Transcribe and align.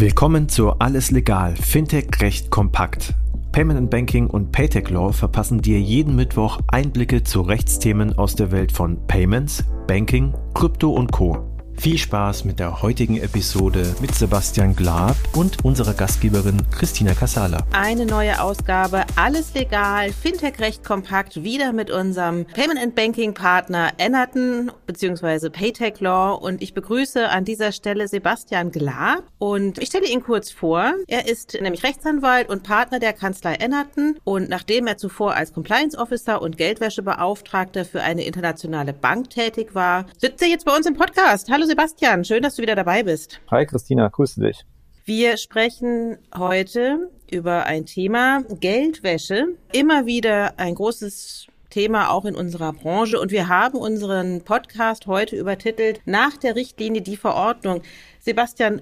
Willkommen 0.00 0.48
zu 0.48 0.74
Alles 0.78 1.10
Legal, 1.10 1.56
Fintech 1.56 2.20
Recht 2.20 2.50
kompakt. 2.50 3.14
Payment 3.50 3.76
and 3.80 3.90
Banking 3.90 4.28
und 4.28 4.52
Paytech 4.52 4.90
Law 4.90 5.10
verpassen 5.10 5.60
dir 5.60 5.80
jeden 5.80 6.14
Mittwoch 6.14 6.60
Einblicke 6.68 7.24
zu 7.24 7.40
Rechtsthemen 7.40 8.16
aus 8.16 8.36
der 8.36 8.52
Welt 8.52 8.70
von 8.70 9.04
Payments, 9.08 9.64
Banking, 9.88 10.34
Krypto 10.54 10.92
und 10.92 11.10
Co. 11.10 11.47
Viel 11.78 11.96
Spaß 11.96 12.44
mit 12.44 12.58
der 12.58 12.82
heutigen 12.82 13.18
Episode 13.18 13.94
mit 14.00 14.12
Sebastian 14.12 14.74
Glab 14.74 15.14
und 15.36 15.64
unserer 15.64 15.94
Gastgeberin 15.94 16.60
Christina 16.72 17.14
Casala. 17.14 17.58
Eine 17.72 18.04
neue 18.04 18.42
Ausgabe, 18.42 19.04
alles 19.14 19.54
legal, 19.54 20.12
Fintech 20.12 20.58
recht 20.58 20.82
kompakt, 20.82 21.44
wieder 21.44 21.72
mit 21.72 21.92
unserem 21.92 22.46
Payment 22.46 22.80
and 22.80 22.96
Banking 22.96 23.32
Partner 23.32 23.92
Ennerton 23.96 24.72
bzw. 24.86 25.50
Paytech 25.50 26.00
Law 26.00 26.34
und 26.34 26.62
ich 26.62 26.74
begrüße 26.74 27.28
an 27.28 27.44
dieser 27.44 27.70
Stelle 27.70 28.08
Sebastian 28.08 28.72
Glab 28.72 29.22
und 29.38 29.78
ich 29.78 29.86
stelle 29.86 30.08
ihn 30.08 30.24
kurz 30.24 30.50
vor. 30.50 30.94
Er 31.06 31.28
ist 31.28 31.56
nämlich 31.60 31.84
Rechtsanwalt 31.84 32.48
und 32.48 32.64
Partner 32.64 32.98
der 32.98 33.12
Kanzlei 33.12 33.54
Ennerton 33.54 34.16
und 34.24 34.48
nachdem 34.48 34.88
er 34.88 34.96
zuvor 34.96 35.34
als 35.34 35.52
Compliance 35.52 35.96
Officer 35.96 36.42
und 36.42 36.58
Geldwäschebeauftragter 36.58 37.84
für 37.84 38.02
eine 38.02 38.24
internationale 38.24 38.92
Bank 38.92 39.30
tätig 39.30 39.76
war, 39.76 40.06
sitzt 40.18 40.42
er 40.42 40.48
jetzt 40.48 40.64
bei 40.64 40.76
uns 40.76 40.84
im 40.84 40.94
Podcast. 40.94 41.48
Hallo 41.48 41.67
Sebastian, 41.68 42.24
schön, 42.24 42.42
dass 42.42 42.56
du 42.56 42.62
wieder 42.62 42.74
dabei 42.74 43.02
bist. 43.02 43.42
Hi 43.50 43.66
Christina, 43.66 44.08
grüße 44.08 44.40
dich. 44.40 44.64
Wir 45.04 45.36
sprechen 45.36 46.16
heute 46.34 47.10
über 47.30 47.64
ein 47.64 47.84
Thema 47.84 48.42
Geldwäsche. 48.58 49.48
Immer 49.74 50.06
wieder 50.06 50.58
ein 50.58 50.74
großes 50.74 51.46
Thema 51.68 52.08
auch 52.08 52.24
in 52.24 52.34
unserer 52.36 52.72
Branche 52.72 53.20
und 53.20 53.32
wir 53.32 53.48
haben 53.48 53.76
unseren 53.76 54.40
Podcast 54.40 55.06
heute 55.06 55.36
übertitelt 55.36 56.00
nach 56.06 56.38
der 56.38 56.56
Richtlinie 56.56 57.02
die 57.02 57.18
Verordnung. 57.18 57.82
Sebastian, 58.18 58.80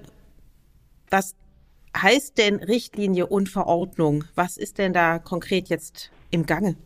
was 1.09 1.35
heißt 1.95 2.37
denn 2.37 2.55
Richtlinie 2.55 3.27
und 3.27 3.49
Verordnung? 3.49 4.23
Was 4.35 4.55
ist 4.55 4.77
denn 4.77 4.93
da 4.93 5.19
konkret 5.19 5.67
jetzt 5.67 6.09
im 6.31 6.45
Gange? 6.45 6.77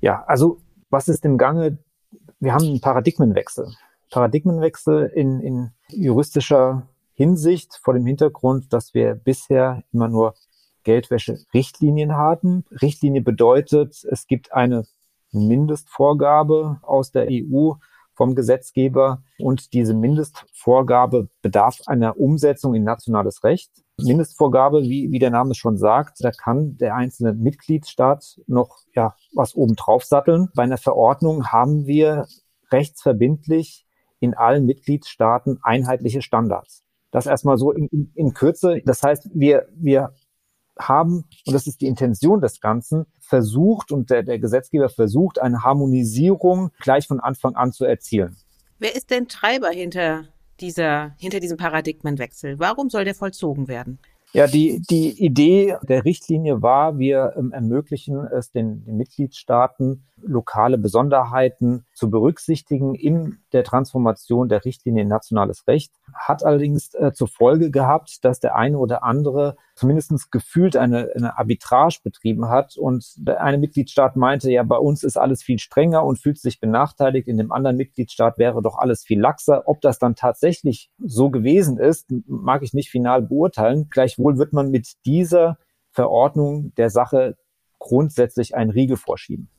Ja, 0.00 0.22
also 0.28 0.58
was 0.90 1.08
ist 1.08 1.24
im 1.24 1.38
Gange? 1.38 1.78
Wir 2.38 2.54
haben 2.54 2.64
einen 2.64 2.80
Paradigmenwechsel. 2.80 3.74
Paradigmenwechsel 4.10 5.06
in, 5.14 5.40
in 5.40 5.70
juristischer 5.88 6.86
Hinsicht 7.14 7.80
vor 7.82 7.94
dem 7.94 8.06
Hintergrund, 8.06 8.72
dass 8.72 8.94
wir 8.94 9.14
bisher 9.14 9.82
immer 9.92 10.08
nur 10.08 10.34
Geldwäsche-Richtlinien 10.84 12.12
haben. 12.12 12.64
Richtlinie 12.82 13.22
bedeutet, 13.22 14.04
es 14.10 14.26
gibt 14.26 14.52
eine 14.52 14.84
Mindestvorgabe 15.32 16.78
aus 16.82 17.10
der 17.10 17.26
EU 17.30 17.72
vom 18.14 18.34
Gesetzgeber 18.34 19.22
und 19.38 19.72
diese 19.72 19.94
Mindestvorgabe 19.94 21.28
bedarf 21.42 21.80
einer 21.86 22.18
Umsetzung 22.18 22.74
in 22.74 22.84
nationales 22.84 23.44
Recht. 23.44 23.70
Mindestvorgabe, 24.00 24.82
wie, 24.82 25.10
wie 25.10 25.18
der 25.18 25.30
Name 25.30 25.54
schon 25.54 25.76
sagt, 25.76 26.18
da 26.20 26.30
kann 26.30 26.76
der 26.78 26.94
einzelne 26.94 27.32
Mitgliedstaat 27.32 28.40
noch 28.46 28.78
ja, 28.94 29.14
was 29.34 29.54
obendrauf 29.54 30.04
satteln. 30.04 30.48
Bei 30.54 30.62
einer 30.62 30.78
Verordnung 30.78 31.48
haben 31.48 31.86
wir 31.86 32.26
rechtsverbindlich 32.70 33.85
in 34.20 34.34
allen 34.34 34.66
Mitgliedstaaten 34.66 35.58
einheitliche 35.62 36.22
Standards. 36.22 36.82
Das 37.10 37.26
erstmal 37.26 37.58
so 37.58 37.72
in, 37.72 37.86
in, 37.88 38.12
in 38.14 38.34
Kürze. 38.34 38.82
Das 38.84 39.02
heißt, 39.02 39.30
wir, 39.32 39.68
wir 39.74 40.12
haben, 40.78 41.24
und 41.46 41.52
das 41.52 41.66
ist 41.66 41.80
die 41.80 41.86
Intention 41.86 42.40
des 42.40 42.60
Ganzen, 42.60 43.06
versucht 43.20 43.92
und 43.92 44.10
der, 44.10 44.22
der 44.22 44.38
Gesetzgeber 44.38 44.88
versucht, 44.88 45.40
eine 45.40 45.62
Harmonisierung 45.62 46.70
gleich 46.80 47.06
von 47.06 47.20
Anfang 47.20 47.56
an 47.56 47.72
zu 47.72 47.84
erzielen. 47.84 48.36
Wer 48.78 48.94
ist 48.94 49.10
denn 49.10 49.28
Treiber 49.28 49.70
hinter 49.70 50.24
dieser, 50.60 51.14
hinter 51.18 51.40
diesem 51.40 51.56
Paradigmenwechsel? 51.56 52.58
Warum 52.58 52.90
soll 52.90 53.04
der 53.04 53.14
vollzogen 53.14 53.68
werden? 53.68 53.98
Ja, 54.32 54.46
die, 54.46 54.82
die 54.90 55.24
Idee 55.24 55.76
der 55.88 56.04
Richtlinie 56.04 56.60
war, 56.60 56.98
wir 56.98 57.32
ähm, 57.36 57.52
ermöglichen 57.52 58.26
es 58.26 58.50
den, 58.50 58.84
den 58.84 58.96
Mitgliedstaaten, 58.96 60.04
lokale 60.22 60.78
Besonderheiten 60.78 61.86
zu 61.92 62.10
berücksichtigen 62.10 62.94
in 62.94 63.38
der 63.52 63.64
Transformation 63.64 64.48
der 64.48 64.64
Richtlinie 64.64 65.02
in 65.02 65.08
nationales 65.08 65.66
Recht, 65.66 65.92
hat 66.14 66.44
allerdings 66.44 66.94
äh, 66.94 67.12
zur 67.12 67.28
Folge 67.28 67.70
gehabt, 67.70 68.24
dass 68.24 68.40
der 68.40 68.56
eine 68.56 68.78
oder 68.78 69.02
andere 69.02 69.56
zumindest 69.74 70.30
gefühlt 70.30 70.76
eine, 70.76 71.10
eine 71.14 71.38
Arbitrage 71.38 71.98
betrieben 72.02 72.48
hat 72.48 72.76
und 72.76 73.14
der 73.16 73.42
eine 73.42 73.58
Mitgliedstaat 73.58 74.16
meinte, 74.16 74.50
ja, 74.50 74.62
bei 74.62 74.78
uns 74.78 75.02
ist 75.02 75.16
alles 75.16 75.42
viel 75.42 75.58
strenger 75.58 76.04
und 76.04 76.18
fühlt 76.18 76.38
sich 76.38 76.60
benachteiligt, 76.60 77.28
in 77.28 77.36
dem 77.36 77.52
anderen 77.52 77.76
Mitgliedstaat 77.76 78.38
wäre 78.38 78.62
doch 78.62 78.78
alles 78.78 79.04
viel 79.04 79.20
laxer. 79.20 79.62
Ob 79.66 79.80
das 79.80 79.98
dann 79.98 80.14
tatsächlich 80.14 80.90
so 80.98 81.30
gewesen 81.30 81.78
ist, 81.78 82.10
mag 82.26 82.62
ich 82.62 82.72
nicht 82.72 82.90
final 82.90 83.22
beurteilen. 83.22 83.88
Gleichwohl 83.90 84.38
wird 84.38 84.52
man 84.52 84.70
mit 84.70 84.94
dieser 85.04 85.58
Verordnung 85.90 86.74
der 86.76 86.90
Sache 86.90 87.36
grundsätzlich 87.78 88.54
einen 88.54 88.70
Riegel 88.70 88.96
vorschieben. 88.96 89.50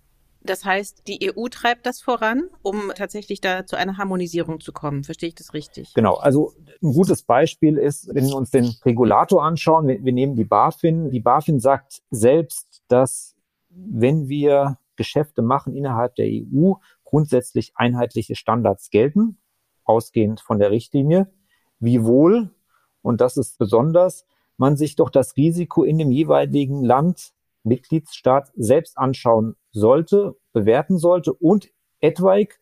Das 0.48 0.66
heißt, 0.66 1.08
die 1.08 1.32
EU 1.32 1.48
treibt 1.50 1.86
das 1.86 2.02
voran, 2.02 2.50
um 2.64 2.92
tatsächlich 2.96 3.42
da 3.42 3.66
zu 3.66 3.76
einer 3.76 3.98
Harmonisierung 3.98 4.60
zu 4.60 4.72
kommen. 4.72 5.04
Verstehe 5.04 5.30
ich 5.30 5.36
das 5.36 5.54
richtig? 5.54 5.94
Genau. 5.94 6.16
Also 6.16 6.54
ein 6.82 6.94
gutes 6.94 7.24
Beispiel 7.24 7.78
ist, 7.78 8.14
wenn 8.14 8.26
wir 8.26 8.36
uns 8.36 8.52
den 8.52 8.74
Regulator 8.86 9.44
anschauen, 9.44 9.88
wir, 9.88 10.04
wir 10.04 10.14
nehmen 10.14 10.36
die 10.36 10.46
BaFin. 10.46 11.12
Die 11.12 11.20
BaFin 11.20 11.60
sagt 11.60 12.02
selbst, 12.10 12.82
dass 12.88 13.36
wenn 13.70 14.28
wir 14.28 14.80
Geschäfte 14.96 15.42
machen 15.42 15.76
innerhalb 15.76 16.16
der 16.16 16.28
EU, 16.28 16.74
grundsätzlich 17.04 17.74
einheitliche 17.76 18.36
Standards 18.36 18.90
gelten, 18.90 19.38
ausgehend 19.84 20.42
von 20.42 20.60
der 20.60 20.72
Richtlinie, 20.72 21.32
wiewohl, 21.80 22.52
und 23.02 23.22
das 23.22 23.38
ist 23.38 23.58
besonders, 23.58 24.26
man 24.58 24.76
sich 24.76 24.96
doch 24.96 25.10
das 25.10 25.38
Risiko 25.38 25.84
in 25.84 25.98
dem 25.98 26.12
jeweiligen 26.12 26.84
Land 26.84 27.34
Mitgliedsstaat 27.68 28.52
selbst 28.56 28.98
anschauen 28.98 29.56
sollte, 29.72 30.36
bewerten 30.54 30.98
sollte 30.98 31.34
und 31.34 31.70
etwaig, 32.00 32.60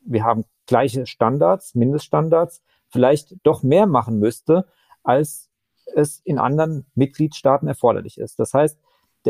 wir 0.00 0.24
haben 0.24 0.44
gleiche 0.66 1.06
Standards, 1.06 1.74
Mindeststandards, 1.74 2.62
vielleicht 2.88 3.36
doch 3.42 3.62
mehr 3.62 3.86
machen 3.86 4.18
müsste, 4.18 4.66
als 5.02 5.50
es 5.94 6.20
in 6.24 6.38
anderen 6.38 6.86
Mitgliedstaaten 6.94 7.68
erforderlich 7.68 8.18
ist. 8.18 8.38
Das 8.38 8.54
heißt, 8.54 8.78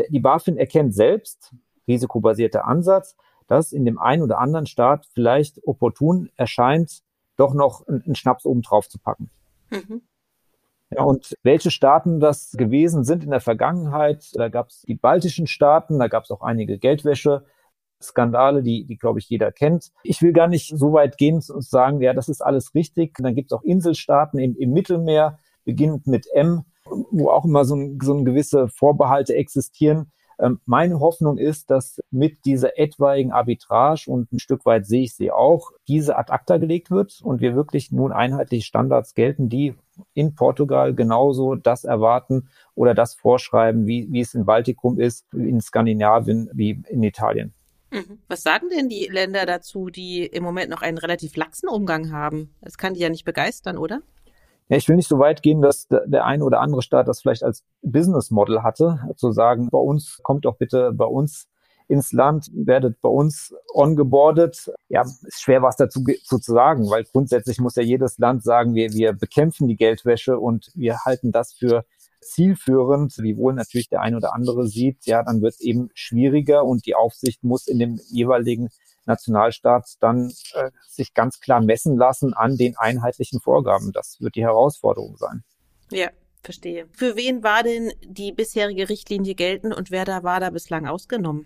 die 0.09 0.19
BaFin 0.19 0.57
erkennt 0.57 0.93
selbst, 0.93 1.53
risikobasierter 1.87 2.65
Ansatz, 2.65 3.15
dass 3.47 3.71
in 3.71 3.85
dem 3.85 3.99
einen 3.99 4.23
oder 4.23 4.39
anderen 4.39 4.65
Staat 4.65 5.05
vielleicht 5.13 5.65
opportun 5.65 6.29
erscheint, 6.35 7.03
doch 7.37 7.53
noch 7.53 7.87
einen 7.87 8.15
Schnaps 8.15 8.45
oben 8.45 8.61
drauf 8.61 8.89
zu 8.89 8.97
packen. 8.97 9.29
Mhm. 9.69 10.01
Ja, 10.95 11.03
und 11.03 11.35
welche 11.43 11.71
Staaten 11.71 12.19
das 12.19 12.51
gewesen 12.51 13.03
sind 13.03 13.23
in 13.23 13.31
der 13.31 13.41
Vergangenheit, 13.41 14.31
da 14.33 14.49
gab 14.49 14.69
es 14.69 14.81
die 14.81 14.95
baltischen 14.95 15.47
Staaten, 15.47 15.99
da 15.99 16.07
gab 16.07 16.23
es 16.23 16.31
auch 16.31 16.41
einige 16.41 16.77
Geldwäsche. 16.77 17.43
Skandale, 18.01 18.61
die, 18.61 18.85
die 18.85 18.97
glaube 18.97 19.19
ich 19.19 19.29
jeder 19.29 19.51
kennt. 19.51 19.91
Ich 20.03 20.21
will 20.21 20.33
gar 20.33 20.47
nicht 20.47 20.77
so 20.77 20.93
weit 20.93 21.17
gehen 21.17 21.35
und 21.35 21.63
sagen, 21.63 22.01
ja, 22.01 22.13
das 22.13 22.29
ist 22.29 22.41
alles 22.41 22.75
richtig. 22.75 23.15
Dann 23.17 23.35
gibt 23.35 23.51
es 23.51 23.57
auch 23.57 23.63
Inselstaaten 23.63 24.37
im, 24.37 24.55
im 24.57 24.71
Mittelmeer, 24.71 25.39
beginnend 25.63 26.05
mit 26.05 26.27
M, 26.33 26.65
wo 26.85 27.29
auch 27.29 27.45
immer 27.45 27.65
so, 27.65 27.75
ein, 27.75 27.97
so 28.01 28.13
ein 28.13 28.25
gewisse 28.25 28.67
Vorbehalte 28.67 29.35
existieren. 29.35 30.11
Ähm, 30.39 30.59
meine 30.65 30.99
Hoffnung 30.99 31.37
ist, 31.37 31.71
dass 31.71 31.99
mit 32.11 32.45
dieser 32.45 32.77
etwaigen 32.77 33.31
Arbitrage 33.31 34.09
und 34.11 34.31
ein 34.31 34.39
Stück 34.39 34.65
weit 34.65 34.85
sehe 34.85 35.03
ich 35.03 35.15
sie 35.15 35.31
auch, 35.31 35.71
diese 35.87 36.17
ad 36.17 36.31
acta 36.31 36.57
gelegt 36.57 36.91
wird 36.91 37.21
und 37.23 37.41
wir 37.41 37.55
wirklich 37.55 37.91
nun 37.91 38.11
einheitliche 38.11 38.65
Standards 38.65 39.13
gelten, 39.13 39.49
die 39.49 39.75
in 40.13 40.35
Portugal 40.35 40.93
genauso 40.93 41.55
das 41.55 41.83
erwarten 41.83 42.49
oder 42.73 42.93
das 42.93 43.15
vorschreiben, 43.15 43.87
wie, 43.87 44.07
wie 44.11 44.21
es 44.21 44.33
in 44.33 44.45
Baltikum 44.45 44.99
ist, 44.99 45.25
in 45.33 45.61
Skandinavien 45.61 46.49
wie 46.53 46.83
in 46.89 47.03
Italien. 47.03 47.53
Mhm. 47.91 48.19
Was 48.27 48.43
sagen 48.43 48.67
denn 48.69 48.89
die 48.89 49.07
Länder 49.11 49.45
dazu, 49.45 49.89
die 49.89 50.25
im 50.25 50.43
Moment 50.43 50.69
noch 50.69 50.81
einen 50.81 50.97
relativ 50.97 51.35
laxen 51.35 51.69
Umgang 51.69 52.11
haben? 52.11 52.53
Das 52.61 52.77
kann 52.77 52.93
die 52.93 52.99
ja 52.99 53.09
nicht 53.09 53.25
begeistern, 53.25 53.77
oder? 53.77 54.01
Ja, 54.67 54.77
ich 54.77 54.89
will 54.89 54.95
nicht 54.95 55.07
so 55.07 55.19
weit 55.19 55.43
gehen, 55.43 55.61
dass 55.61 55.87
der 55.87 56.25
eine 56.25 56.43
oder 56.43 56.59
andere 56.59 56.81
Staat 56.81 57.07
das 57.07 57.21
vielleicht 57.21 57.43
als 57.43 57.63
Business 57.83 58.31
Model 58.31 58.63
hatte, 58.63 58.99
zu 59.15 59.31
sagen, 59.31 59.69
bei 59.69 59.77
uns 59.77 60.19
kommt 60.23 60.45
doch 60.45 60.57
bitte 60.57 60.91
bei 60.91 61.05
uns 61.05 61.47
ins 61.87 62.11
Land, 62.11 62.49
werdet 62.53 63.01
bei 63.01 63.09
uns 63.09 63.53
ongeboardet. 63.73 64.71
Ja, 64.89 65.01
ist 65.01 65.41
schwer 65.41 65.61
was 65.61 65.75
dazu 65.75 66.03
zu 66.03 66.37
sagen, 66.39 66.89
weil 66.89 67.03
grundsätzlich 67.03 67.59
muss 67.59 67.75
ja 67.75 67.83
jedes 67.83 68.17
Land 68.17 68.43
sagen, 68.43 68.73
wir, 68.73 68.93
wir 68.93 69.13
bekämpfen 69.13 69.67
die 69.67 69.75
Geldwäsche 69.75 70.39
und 70.39 70.71
wir 70.75 70.99
halten 71.05 71.31
das 71.31 71.53
für 71.53 71.85
zielführend, 72.21 73.17
wiewohl 73.19 73.53
natürlich 73.53 73.89
der 73.89 74.01
eine 74.01 74.17
oder 74.17 74.33
andere 74.33 74.67
sieht, 74.67 75.05
ja, 75.05 75.23
dann 75.23 75.41
wird 75.41 75.53
es 75.53 75.61
eben 75.61 75.89
schwieriger 75.93 76.65
und 76.65 76.85
die 76.85 76.95
Aufsicht 76.95 77.43
muss 77.43 77.67
in 77.67 77.79
dem 77.79 77.99
jeweiligen 78.09 78.69
Nationalstaat 79.05 79.85
dann 79.99 80.31
äh, 80.53 80.71
sich 80.87 81.13
ganz 81.13 81.39
klar 81.39 81.61
messen 81.61 81.95
lassen 81.95 82.33
an 82.33 82.57
den 82.57 82.75
einheitlichen 82.77 83.39
Vorgaben. 83.39 83.91
Das 83.91 84.17
wird 84.19 84.35
die 84.35 84.43
Herausforderung 84.43 85.17
sein. 85.17 85.43
Ja, 85.91 86.09
verstehe. 86.41 86.87
Für 86.93 87.15
wen 87.15 87.43
war 87.43 87.63
denn 87.63 87.91
die 88.03 88.31
bisherige 88.31 88.89
Richtlinie 88.89 89.35
geltend 89.35 89.75
und 89.75 89.91
wer 89.91 90.05
da 90.05 90.23
war 90.23 90.39
da 90.39 90.49
bislang 90.49 90.87
ausgenommen? 90.87 91.45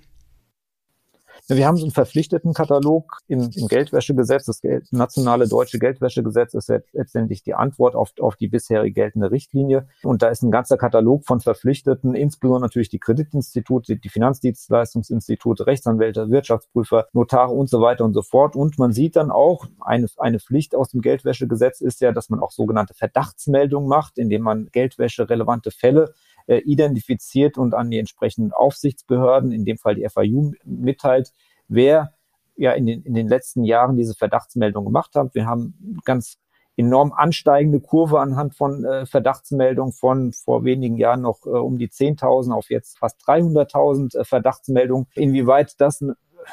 Wir 1.47 1.67
haben 1.67 1.77
so 1.77 1.85
einen 1.85 1.91
verpflichteten 1.91 2.53
Katalog 2.53 3.19
im, 3.27 3.49
im 3.55 3.67
Geldwäschegesetz. 3.67 4.45
Das 4.45 4.61
Geld, 4.61 4.91
nationale 4.91 5.47
deutsche 5.47 5.79
Geldwäschegesetz 5.79 6.53
ist 6.53 6.71
letztendlich 6.93 7.43
die 7.43 7.53
Antwort 7.53 7.95
auf, 7.95 8.11
auf 8.19 8.35
die 8.35 8.47
bisherige 8.47 8.93
geltende 8.93 9.31
Richtlinie. 9.31 9.87
Und 10.03 10.21
da 10.21 10.27
ist 10.27 10.43
ein 10.43 10.51
ganzer 10.51 10.77
Katalog 10.77 11.25
von 11.25 11.39
Verpflichteten, 11.39 12.13
insbesondere 12.13 12.61
natürlich 12.61 12.89
die 12.89 12.99
Kreditinstitute, 12.99 13.97
die 13.97 14.09
Finanzdienstleistungsinstitute, 14.09 15.65
Rechtsanwälte, 15.65 16.29
Wirtschaftsprüfer, 16.29 17.07
Notare 17.13 17.51
und 17.51 17.69
so 17.69 17.81
weiter 17.81 18.05
und 18.05 18.13
so 18.13 18.21
fort. 18.21 18.55
Und 18.55 18.77
man 18.77 18.91
sieht 18.91 19.15
dann 19.15 19.31
auch, 19.31 19.65
eine, 19.79 20.07
eine 20.17 20.39
Pflicht 20.39 20.75
aus 20.75 20.89
dem 20.89 21.01
Geldwäschegesetz 21.01 21.81
ist 21.81 22.01
ja, 22.01 22.11
dass 22.11 22.29
man 22.29 22.39
auch 22.39 22.51
sogenannte 22.51 22.93
Verdachtsmeldungen 22.93 23.87
macht, 23.89 24.17
indem 24.17 24.43
man 24.43 24.69
Geldwäsche 24.71 25.29
relevante 25.29 25.71
Fälle 25.71 26.13
äh, 26.49 26.57
identifiziert 26.61 27.59
und 27.59 27.75
an 27.75 27.91
die 27.91 27.99
entsprechenden 27.99 28.51
Aufsichtsbehörden, 28.51 29.51
in 29.51 29.65
dem 29.65 29.77
Fall 29.77 29.93
die 29.93 30.07
FAU, 30.09 30.53
mitteilt, 30.65 31.31
wer 31.67 32.13
ja 32.55 32.71
in 32.71 32.87
den, 32.87 33.03
in 33.03 33.13
den 33.13 33.27
letzten 33.27 33.63
Jahren 33.63 33.95
diese 33.95 34.15
Verdachtsmeldung 34.15 34.83
gemacht 34.83 35.15
hat. 35.15 35.35
Wir 35.35 35.45
haben 35.45 35.99
ganz 36.05 36.39
enorm 36.75 37.13
ansteigende 37.13 37.79
Kurve 37.81 38.19
anhand 38.19 38.55
von 38.55 38.83
äh, 38.83 39.05
Verdachtsmeldungen 39.05 39.93
von 39.93 40.33
vor 40.33 40.63
wenigen 40.63 40.97
Jahren 40.97 41.21
noch 41.21 41.45
äh, 41.45 41.49
um 41.49 41.77
die 41.77 41.89
10.000 41.89 42.51
auf 42.51 42.71
jetzt 42.71 42.97
fast 42.97 43.21
300.000 43.27 44.17
äh, 44.17 44.23
Verdachtsmeldungen. 44.23 45.05
Inwieweit 45.13 45.79
das 45.79 46.03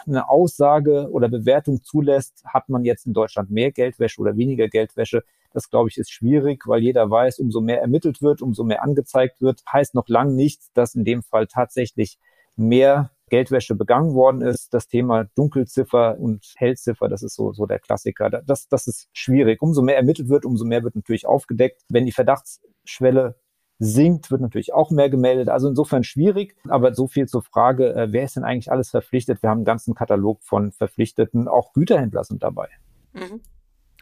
eine 0.06 0.28
Aussage 0.28 1.08
oder 1.10 1.28
Bewertung 1.28 1.82
zulässt, 1.82 2.44
hat 2.44 2.69
man 2.69 2.84
jetzt 2.84 3.06
in 3.06 3.14
Deutschland 3.14 3.50
mehr 3.50 3.72
Geldwäsche 3.72 4.20
oder 4.20 4.37
weniger 4.37 4.69
Geldwäsche. 4.69 5.25
Das, 5.56 5.70
glaube 5.70 5.88
ich, 5.88 5.96
ist 5.96 6.10
schwierig, 6.10 6.66
weil 6.66 6.82
jeder 6.82 7.10
weiß, 7.10 7.38
umso 7.38 7.62
mehr 7.62 7.80
ermittelt 7.80 8.20
wird, 8.20 8.42
umso 8.42 8.62
mehr 8.62 8.82
angezeigt 8.82 9.40
wird, 9.40 9.62
heißt 9.72 9.94
noch 9.94 10.06
lang 10.06 10.34
nicht, 10.34 10.60
dass 10.74 10.94
in 10.94 11.06
dem 11.06 11.22
Fall 11.22 11.46
tatsächlich 11.46 12.18
mehr 12.56 13.10
Geldwäsche 13.30 13.74
begangen 13.74 14.12
worden 14.12 14.42
ist. 14.42 14.74
Das 14.74 14.86
Thema 14.86 15.24
Dunkelziffer 15.34 16.18
und 16.18 16.44
Hellziffer, 16.56 17.08
das 17.08 17.22
ist 17.22 17.36
so, 17.36 17.54
so 17.54 17.64
der 17.64 17.78
Klassiker. 17.78 18.28
Das, 18.28 18.68
das 18.68 18.86
ist 18.86 19.08
schwierig. 19.14 19.62
Umso 19.62 19.80
mehr 19.80 19.96
ermittelt 19.96 20.28
wird, 20.28 20.44
umso 20.44 20.66
mehr 20.66 20.84
wird 20.84 20.94
natürlich 20.94 21.26
aufgedeckt. 21.26 21.80
Wenn 21.88 22.04
die 22.04 22.12
Verdachtsschwelle 22.12 23.36
sinkt, 23.78 24.30
wird 24.30 24.42
natürlich 24.42 24.74
auch 24.74 24.90
mehr 24.90 25.08
gemeldet. 25.08 25.48
Also 25.48 25.68
insofern 25.68 26.04
schwierig. 26.04 26.54
Aber 26.68 26.92
so 26.92 27.06
viel 27.06 27.28
zur 27.28 27.40
Frage, 27.40 27.94
äh, 27.94 28.12
wer 28.12 28.24
ist 28.24 28.36
denn 28.36 28.44
eigentlich 28.44 28.70
alles 28.70 28.90
verpflichtet? 28.90 29.42
Wir 29.42 29.48
haben 29.48 29.60
einen 29.60 29.64
ganzen 29.64 29.94
Katalog 29.94 30.42
von 30.42 30.72
Verpflichteten. 30.72 31.48
Auch 31.48 31.72
Güterhändler 31.72 32.24
sind 32.24 32.42
dabei. 32.42 32.68
Mhm. 33.14 33.40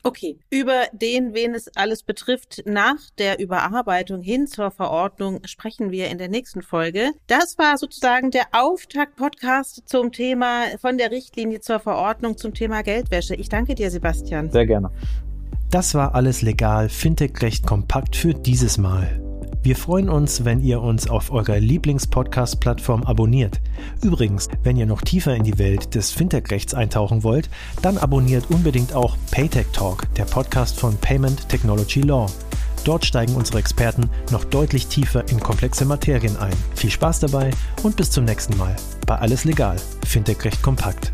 Okay, 0.07 0.39
über 0.51 0.83
den, 0.93 1.33
wen 1.33 1.55
es 1.55 1.75
alles 1.77 2.03
betrifft, 2.03 2.63
nach 2.67 2.99
der 3.17 3.39
Überarbeitung 3.39 4.21
hin 4.21 4.47
zur 4.47 4.71
Verordnung 4.71 5.41
sprechen 5.47 5.91
wir 5.91 6.11
in 6.11 6.19
der 6.19 6.29
nächsten 6.29 6.61
Folge. 6.61 7.13
Das 7.27 7.57
war 7.57 7.79
sozusagen 7.79 8.31
der 8.31 8.45
Auftakt-Podcast 8.53 9.85
zum 9.87 10.13
Thema 10.13 10.65
von 10.79 10.99
der 10.99 11.11
Richtlinie 11.11 11.61
zur 11.61 11.81
Verordnung 11.81 12.37
zum 12.37 12.53
Thema 12.53 12.83
Geldwäsche. 12.83 13.35
Ich 13.35 13.49
danke 13.49 13.75
dir, 13.75 13.91
Sebastian. 13.91 14.51
Sehr 14.51 14.67
gerne. 14.67 14.91
Das 15.71 15.95
war 15.95 16.15
alles 16.15 16.43
legal, 16.43 16.91
Fintech-Recht 16.91 17.67
kompakt 17.67 18.15
für 18.15 18.35
dieses 18.35 18.77
Mal. 18.77 19.24
Wir 19.65 19.77
freuen 19.77 20.11
uns, 20.11 20.45
wenn 20.45 20.63
ihr 20.63 20.83
uns 20.83 21.09
auf 21.09 21.33
eurer 21.33 21.59
Lieblings-Podcast-Plattform 21.59 23.03
abonniert. 23.05 23.63
Übrigens, 24.03 24.51
wenn 24.63 24.77
ihr 24.77 24.85
noch 24.85 25.01
tiefer 25.01 25.35
in 25.35 25.43
die 25.43 25.59
Welt 25.59 25.95
des 25.95 26.11
Fintech-Rechts 26.11 26.75
eintauchen 26.75 27.23
wollt, 27.23 27.49
dann 27.81 27.97
abonniert 27.97 28.51
unbedingt 28.51 28.93
auch 28.93 29.17
Paytech 29.31 29.69
Talk, 29.73 30.05
der 30.17 30.27
Podcast 30.27 30.79
von 30.79 30.95
Payment 30.99 31.49
Technology 31.49 32.03
Law. 32.03 32.27
Dort 32.85 33.07
steigen 33.07 33.37
unsere 33.37 33.59
Experten 33.59 34.11
noch 34.31 34.45
deutlich 34.45 34.89
tiefer 34.89 35.27
in 35.31 35.41
komplexe 35.41 35.87
Materien 35.87 36.37
ein. 36.37 36.53
Viel 36.75 36.91
Spaß 36.91 37.21
dabei 37.21 37.49
und 37.83 37.97
bis 37.97 38.11
zum 38.11 38.27
nächsten 38.27 38.59
Mal 38.59 38.77
bei 39.07 39.17
Alles 39.17 39.47
Legal, 39.47 39.77
Fintech-Recht 40.05 40.61
kompakt. 40.61 41.11